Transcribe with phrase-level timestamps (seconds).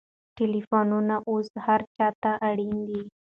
[0.35, 3.01] ټلېفونونه اوس هر چا ته اړین دي.